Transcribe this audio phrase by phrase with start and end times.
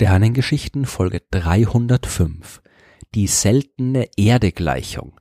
[0.00, 2.62] Sternengeschichten Folge 305
[3.14, 5.20] Die seltene Erdegleichung.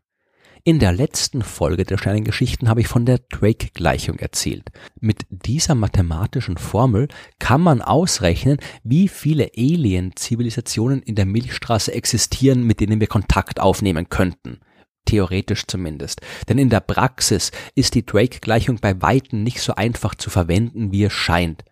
[0.63, 4.69] In der letzten Folge der Sternengeschichten habe ich von der Drake-Gleichung erzählt.
[5.01, 8.55] Mit dieser mathematischen Formel kann man ausrechnen,
[8.85, 14.61] wie viele Alien-Zivilisationen in der Milchstraße existieren, mit denen wir Kontakt aufnehmen könnten
[15.03, 16.21] theoretisch zumindest.
[16.47, 21.03] Denn in der Praxis ist die Drake-Gleichung bei Weitem nicht so einfach zu verwenden, wie
[21.03, 21.65] es scheint.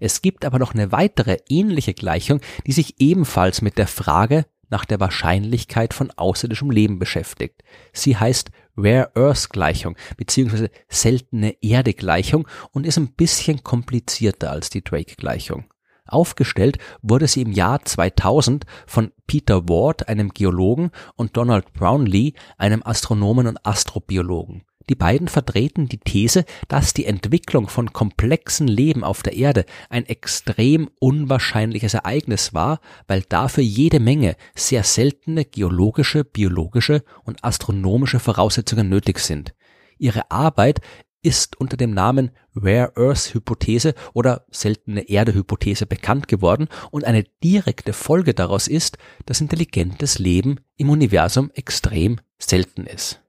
[0.00, 4.84] Es gibt aber noch eine weitere ähnliche Gleichung, die sich ebenfalls mit der Frage nach
[4.84, 7.62] der Wahrscheinlichkeit von außerirdischem Leben beschäftigt.
[7.92, 10.68] Sie heißt Rare Earth Gleichung bzw.
[10.88, 15.64] seltene Erde Gleichung und ist ein bisschen komplizierter als die Drake Gleichung.
[16.06, 22.82] Aufgestellt wurde sie im Jahr 2000 von Peter Ward, einem Geologen, und Donald Brownlee, einem
[22.84, 24.64] Astronomen und Astrobiologen.
[24.90, 30.04] Die beiden vertreten die These, dass die Entwicklung von komplexen Leben auf der Erde ein
[30.04, 38.88] extrem unwahrscheinliches Ereignis war, weil dafür jede Menge sehr seltene geologische, biologische und astronomische Voraussetzungen
[38.88, 39.54] nötig sind.
[39.96, 40.80] Ihre Arbeit
[41.22, 47.22] ist unter dem Namen Rare Earth Hypothese oder seltene Erde Hypothese bekannt geworden und eine
[47.44, 53.20] direkte Folge daraus ist, dass intelligentes Leben im Universum extrem selten ist.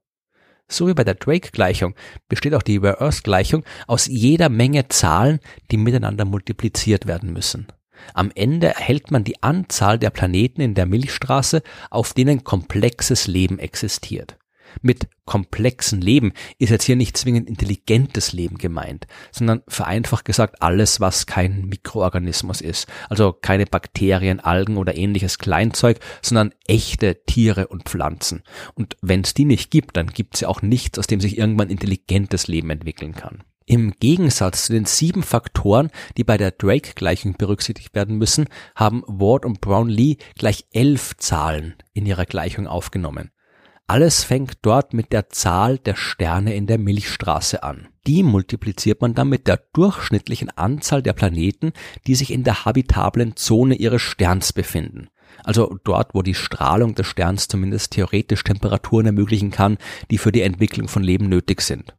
[0.72, 1.94] So wie bei der Drake-Gleichung
[2.28, 5.38] besteht auch die Rare Earth-Gleichung aus jeder Menge Zahlen,
[5.70, 7.66] die miteinander multipliziert werden müssen.
[8.14, 13.58] Am Ende erhält man die Anzahl der Planeten in der Milchstraße, auf denen komplexes Leben
[13.58, 14.38] existiert.
[14.80, 21.00] Mit komplexen Leben ist jetzt hier nicht zwingend intelligentes Leben gemeint, sondern vereinfacht gesagt alles,
[21.00, 22.86] was kein Mikroorganismus ist.
[23.08, 28.42] Also keine Bakterien, Algen oder ähnliches Kleinzeug, sondern echte Tiere und Pflanzen.
[28.74, 31.38] Und wenn es die nicht gibt, dann gibt es ja auch nichts, aus dem sich
[31.38, 33.44] irgendwann intelligentes Leben entwickeln kann.
[33.66, 39.44] Im Gegensatz zu den sieben Faktoren, die bei der Drake-Gleichung berücksichtigt werden müssen, haben Ward
[39.44, 43.30] und Brownlee gleich elf Zahlen in ihrer Gleichung aufgenommen.
[43.92, 47.88] Alles fängt dort mit der Zahl der Sterne in der Milchstraße an.
[48.06, 51.74] Die multipliziert man dann mit der durchschnittlichen Anzahl der Planeten,
[52.06, 55.10] die sich in der habitablen Zone ihres Sterns befinden.
[55.44, 59.76] Also dort, wo die Strahlung des Sterns zumindest theoretisch Temperaturen ermöglichen kann,
[60.10, 61.94] die für die Entwicklung von Leben nötig sind.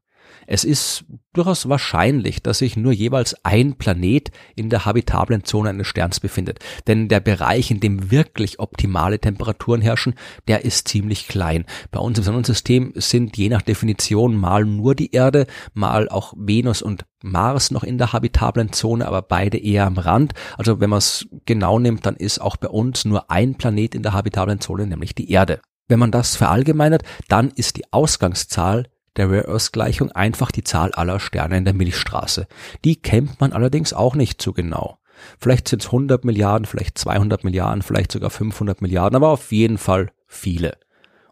[0.47, 5.87] Es ist durchaus wahrscheinlich, dass sich nur jeweils ein Planet in der habitablen Zone eines
[5.87, 6.59] Sterns befindet.
[6.87, 10.15] Denn der Bereich, in dem wirklich optimale Temperaturen herrschen,
[10.47, 11.65] der ist ziemlich klein.
[11.91, 16.81] Bei uns im Sonnensystem sind je nach Definition mal nur die Erde, mal auch Venus
[16.81, 20.33] und Mars noch in der habitablen Zone, aber beide eher am Rand.
[20.57, 24.03] Also wenn man es genau nimmt, dann ist auch bei uns nur ein Planet in
[24.03, 25.61] der habitablen Zone, nämlich die Erde.
[25.87, 28.87] Wenn man das verallgemeinert, dann ist die Ausgangszahl
[29.17, 32.47] der Rare Earth Gleichung einfach die Zahl aller Sterne in der Milchstraße.
[32.83, 34.99] Die kennt man allerdings auch nicht so genau.
[35.39, 39.77] Vielleicht sind es 100 Milliarden, vielleicht 200 Milliarden, vielleicht sogar 500 Milliarden, aber auf jeden
[39.77, 40.77] Fall viele.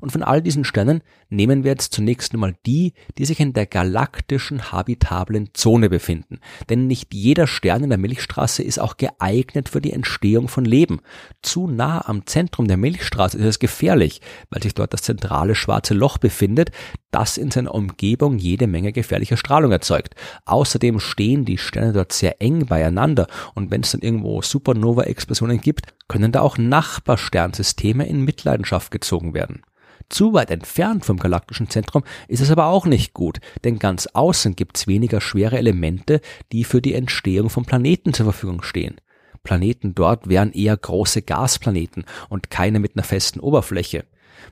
[0.02, 3.68] Und von all diesen Sternen nehmen wir jetzt zunächst einmal die, die sich in der
[3.68, 6.40] galaktischen habitablen Zone befinden.
[6.70, 11.02] Denn nicht jeder Stern in der Milchstraße ist auch geeignet für die Entstehung von Leben.
[11.42, 15.94] Zu nah am Zentrum der Milchstraße ist es gefährlich, weil sich dort das zentrale schwarze
[15.94, 16.72] Loch befindet,
[17.12, 20.16] das in seiner Umgebung jede Menge gefährlicher Strahlung erzeugt.
[20.46, 25.94] Außerdem stehen die Sterne dort sehr eng beieinander und wenn es dann irgendwo Supernova-Explosionen gibt,
[26.08, 29.62] können da auch Nachbarsternsysteme in Mitleidenschaft gezogen werden.
[30.10, 34.56] Zu weit entfernt vom galaktischen Zentrum ist es aber auch nicht gut, denn ganz außen
[34.56, 38.96] gibt es weniger schwere Elemente, die für die Entstehung von Planeten zur Verfügung stehen.
[39.44, 44.06] Planeten dort wären eher große Gasplaneten und keine mit einer festen Oberfläche.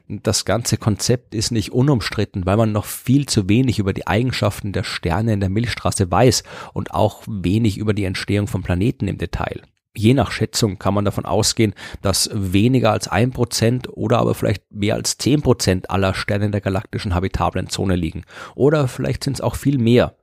[0.07, 4.71] Das ganze Konzept ist nicht unumstritten, weil man noch viel zu wenig über die Eigenschaften
[4.71, 6.43] der Sterne in der Milchstraße weiß
[6.73, 9.62] und auch wenig über die Entstehung von Planeten im Detail.
[9.95, 14.71] Je nach Schätzung kann man davon ausgehen, dass weniger als ein Prozent oder aber vielleicht
[14.71, 18.24] mehr als zehn Prozent aller Sterne in der galaktischen habitablen Zone liegen.
[18.56, 20.15] Oder vielleicht sind es auch viel mehr.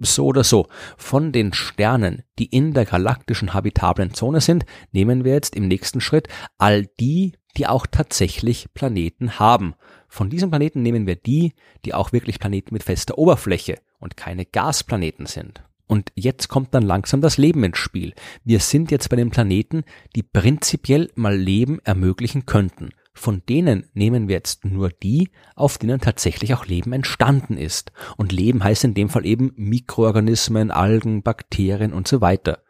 [0.00, 0.66] So oder so,
[0.96, 6.00] von den Sternen, die in der galaktischen habitablen Zone sind, nehmen wir jetzt im nächsten
[6.00, 6.28] Schritt
[6.58, 9.74] all die, die auch tatsächlich Planeten haben.
[10.08, 14.44] Von diesen Planeten nehmen wir die, die auch wirklich Planeten mit fester Oberfläche und keine
[14.44, 15.62] Gasplaneten sind.
[15.86, 18.14] Und jetzt kommt dann langsam das Leben ins Spiel.
[18.44, 19.84] Wir sind jetzt bei den Planeten,
[20.16, 22.90] die prinzipiell mal Leben ermöglichen könnten.
[23.12, 27.92] Von denen nehmen wir jetzt nur die, auf denen tatsächlich auch Leben entstanden ist.
[28.16, 32.64] Und Leben heißt in dem Fall eben Mikroorganismen, Algen, Bakterien und so weiter.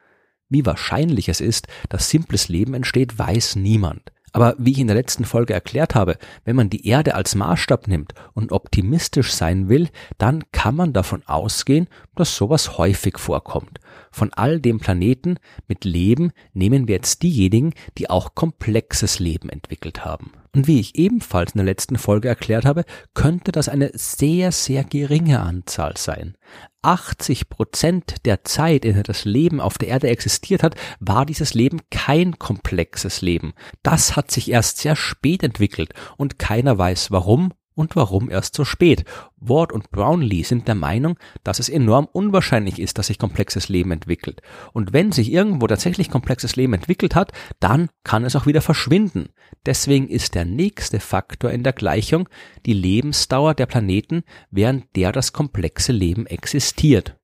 [0.51, 4.13] Wie wahrscheinlich es ist, dass simples Leben entsteht, weiß niemand.
[4.35, 7.87] Aber wie ich in der letzten Folge erklärt habe, wenn man die Erde als Maßstab
[7.87, 9.89] nimmt und optimistisch sein will,
[10.19, 11.87] dann kann man davon ausgehen,
[12.17, 13.79] dass sowas häufig vorkommt.
[14.11, 15.37] Von all den Planeten
[15.69, 20.33] mit Leben nehmen wir jetzt diejenigen, die auch komplexes Leben entwickelt haben.
[20.55, 24.85] Und wie ich ebenfalls in der letzten Folge erklärt habe, könnte das eine sehr, sehr
[24.85, 26.37] geringe Anzahl sein.
[26.83, 31.55] 80 Prozent der Zeit, in der das Leben auf der Erde existiert hat, war dieses
[31.55, 33.55] Leben kein komplexes Leben.
[33.83, 38.65] Das hat sich erst sehr spät entwickelt und keiner weiß warum und warum erst so
[38.65, 39.05] spät.
[39.37, 43.91] Ward und Brownlee sind der Meinung, dass es enorm unwahrscheinlich ist, dass sich komplexes Leben
[43.91, 44.43] entwickelt.
[44.73, 49.29] Und wenn sich irgendwo tatsächlich komplexes Leben entwickelt hat, dann kann es auch wieder verschwinden.
[49.67, 52.29] Deswegen ist der nächste Faktor in der Gleichung
[52.67, 57.17] die Lebensdauer der Planeten, während der das komplexe Leben existiert.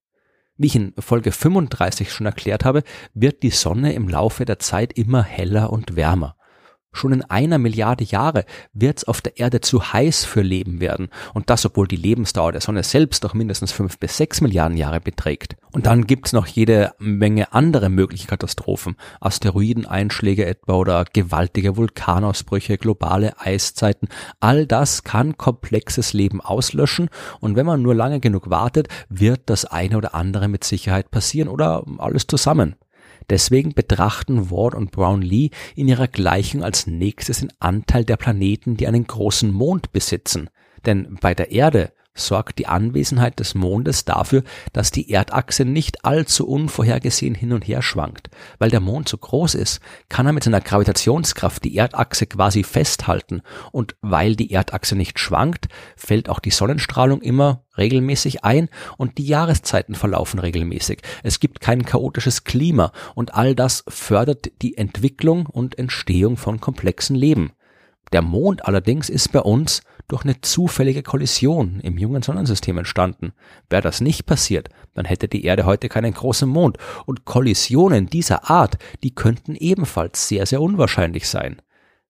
[0.56, 2.82] Wie ich in Folge 35 schon erklärt habe,
[3.14, 6.36] wird die Sonne im Laufe der Zeit immer heller und wärmer.
[6.92, 11.08] Schon in einer Milliarde Jahre wird es auf der Erde zu heiß für Leben werden.
[11.34, 15.00] Und das, obwohl die Lebensdauer der Sonne selbst doch mindestens fünf bis sechs Milliarden Jahre
[15.00, 15.56] beträgt.
[15.72, 18.96] Und dann gibt's noch jede Menge andere mögliche Katastrophen.
[19.20, 24.08] Asteroideneinschläge etwa oder gewaltige Vulkanausbrüche, globale Eiszeiten.
[24.40, 27.08] All das kann komplexes Leben auslöschen.
[27.38, 31.48] Und wenn man nur lange genug wartet, wird das eine oder andere mit Sicherheit passieren
[31.48, 32.74] oder alles zusammen.
[33.30, 38.88] Deswegen betrachten Ward und Brownlee in ihrer Gleichung als nächstes den Anteil der Planeten, die
[38.88, 40.50] einen großen Mond besitzen.
[40.84, 41.92] Denn bei der Erde
[42.26, 47.82] sorgt die Anwesenheit des Mondes dafür, dass die Erdachse nicht allzu unvorhergesehen hin und her
[47.82, 48.30] schwankt.
[48.58, 53.42] Weil der Mond so groß ist, kann er mit seiner Gravitationskraft die Erdachse quasi festhalten
[53.72, 59.26] und weil die Erdachse nicht schwankt, fällt auch die Sonnenstrahlung immer regelmäßig ein und die
[59.26, 61.00] Jahreszeiten verlaufen regelmäßig.
[61.22, 67.16] Es gibt kein chaotisches Klima und all das fördert die Entwicklung und Entstehung von komplexen
[67.16, 67.52] Leben.
[68.12, 73.32] Der Mond allerdings ist bei uns durch eine zufällige Kollision im jungen Sonnensystem entstanden.
[73.68, 76.78] Wäre das nicht passiert, dann hätte die Erde heute keinen großen Mond.
[77.06, 81.62] Und Kollisionen dieser Art, die könnten ebenfalls sehr, sehr unwahrscheinlich sein.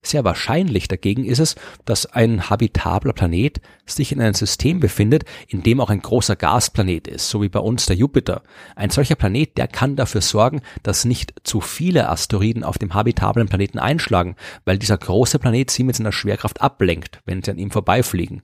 [0.03, 5.63] Sehr wahrscheinlich dagegen ist es, dass ein habitabler Planet sich in einem System befindet, in
[5.63, 8.43] dem auch ein großer Gasplanet ist, so wie bei uns der Jupiter.
[8.77, 13.49] Ein solcher Planet, der kann dafür sorgen, dass nicht zu viele Asteroiden auf dem habitablen
[13.49, 17.71] Planeten einschlagen, weil dieser große Planet sie mit seiner Schwerkraft ablenkt, wenn sie an ihm
[17.71, 18.43] vorbeifliegen.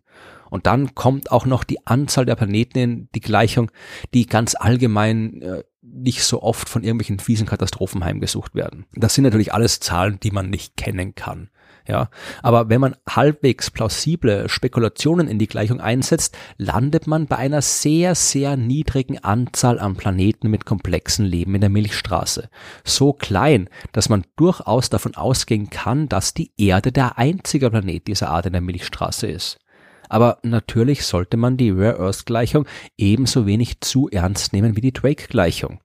[0.51, 3.71] Und dann kommt auch noch die Anzahl der Planeten in die Gleichung,
[4.15, 8.87] die ganz allgemein äh, nicht so oft von irgendwelchen fiesen Katastrophen heimgesucht werden.
[8.95, 11.51] Das sind natürlich alles Zahlen, die man nicht kennen kann.
[11.89, 12.11] Ja,
[12.43, 18.17] aber wenn man halbwegs plausible Spekulationen in die Gleichung einsetzt, landet man bei einer sehr,
[18.17, 22.49] sehr niedrigen Anzahl an Planeten mit komplexen Leben in der Milchstraße.
[22.83, 28.31] So klein, dass man durchaus davon ausgehen kann, dass die Erde der einzige Planet dieser
[28.31, 29.59] Art in der Milchstraße ist.
[30.09, 32.67] Aber natürlich sollte man die Rare Earth Gleichung
[32.97, 35.81] ebenso wenig zu ernst nehmen wie die Drake Gleichung.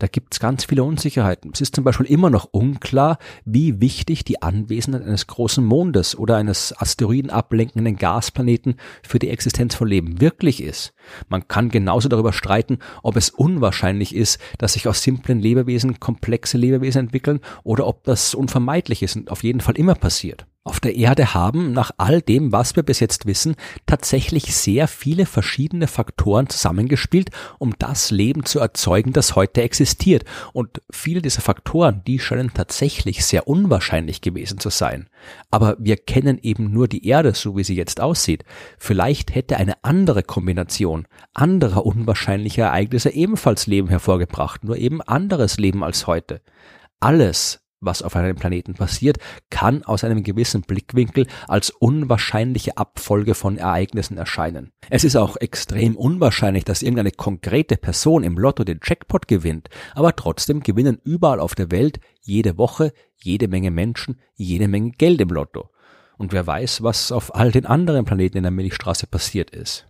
[0.00, 1.50] Da gibt es ganz viele Unsicherheiten.
[1.52, 6.36] Es ist zum Beispiel immer noch unklar, wie wichtig die Anwesenheit eines großen Mondes oder
[6.36, 10.94] eines asteroidenablenkenden Gasplaneten für die Existenz von Leben wirklich ist.
[11.28, 16.56] Man kann genauso darüber streiten, ob es unwahrscheinlich ist, dass sich aus simplen Lebewesen komplexe
[16.56, 20.46] Lebewesen entwickeln oder ob das unvermeidlich ist und auf jeden Fall immer passiert.
[20.62, 25.24] Auf der Erde haben, nach all dem, was wir bis jetzt wissen, tatsächlich sehr viele
[25.24, 30.24] verschiedene Faktoren zusammengespielt, um das Leben zu erzeugen, das heute existiert.
[30.52, 35.08] Und viele dieser Faktoren, die scheinen tatsächlich sehr unwahrscheinlich gewesen zu sein.
[35.50, 38.44] Aber wir kennen eben nur die Erde, so wie sie jetzt aussieht.
[38.78, 45.82] Vielleicht hätte eine andere Kombination anderer unwahrscheinlicher Ereignisse ebenfalls Leben hervorgebracht, nur eben anderes Leben
[45.82, 46.42] als heute.
[47.00, 49.18] Alles, was auf einem Planeten passiert,
[49.48, 54.72] kann aus einem gewissen Blickwinkel als unwahrscheinliche Abfolge von Ereignissen erscheinen.
[54.90, 60.14] Es ist auch extrem unwahrscheinlich, dass irgendeine konkrete Person im Lotto den Jackpot gewinnt, aber
[60.14, 65.28] trotzdem gewinnen überall auf der Welt jede Woche jede Menge Menschen jede Menge Geld im
[65.28, 65.70] Lotto.
[66.16, 69.86] Und wer weiß, was auf all den anderen Planeten in der Milchstraße passiert ist.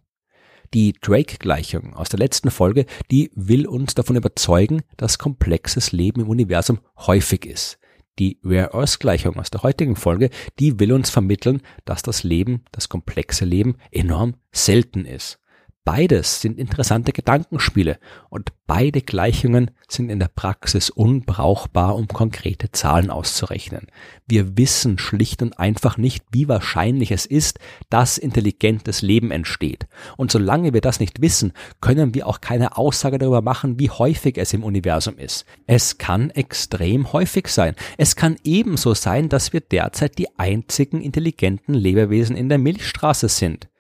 [0.73, 6.28] Die Drake-Gleichung aus der letzten Folge, die will uns davon überzeugen, dass komplexes Leben im
[6.28, 7.79] Universum häufig ist.
[8.20, 12.64] Die Rare Earth Gleichung aus der heutigen Folge, die will uns vermitteln, dass das Leben,
[12.70, 15.39] das komplexe Leben enorm selten ist.
[15.84, 23.10] Beides sind interessante Gedankenspiele und beide Gleichungen sind in der Praxis unbrauchbar, um konkrete Zahlen
[23.10, 23.87] auszurechnen.
[24.28, 27.58] Wir wissen schlicht und einfach nicht, wie wahrscheinlich es ist,
[27.88, 29.87] dass intelligentes Leben entsteht.
[30.18, 34.37] Und solange wir das nicht wissen, können wir auch keine Aussage darüber machen, wie häufig
[34.37, 35.46] es im Universum ist.
[35.66, 37.75] Es kann extrem häufig sein.
[37.96, 43.70] Es kann ebenso sein, dass wir derzeit die einzigen intelligenten Lebewesen in der Milchstraße sind.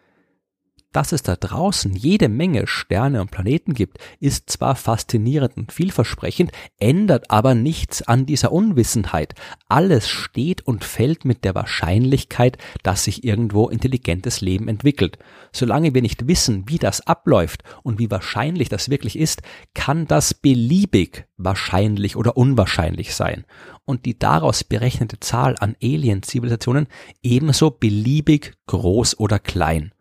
[0.92, 6.50] Dass es da draußen jede Menge Sterne und Planeten gibt, ist zwar faszinierend und vielversprechend,
[6.80, 9.34] ändert aber nichts an dieser Unwissenheit.
[9.68, 15.18] Alles steht und fällt mit der Wahrscheinlichkeit, dass sich irgendwo intelligentes Leben entwickelt.
[15.52, 19.42] Solange wir nicht wissen, wie das abläuft und wie wahrscheinlich das wirklich ist,
[19.74, 23.44] kann das beliebig wahrscheinlich oder unwahrscheinlich sein.
[23.84, 26.88] Und die daraus berechnete Zahl an Alien-Zivilisationen
[27.22, 29.92] ebenso beliebig groß oder klein.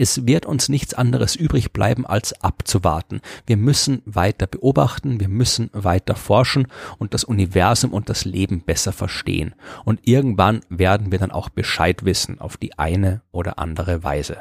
[0.00, 3.20] Es wird uns nichts anderes übrig bleiben, als abzuwarten.
[3.48, 8.92] Wir müssen weiter beobachten, wir müssen weiter forschen und das Universum und das Leben besser
[8.92, 9.56] verstehen.
[9.84, 14.36] Und irgendwann werden wir dann auch Bescheid wissen auf die eine oder andere Weise.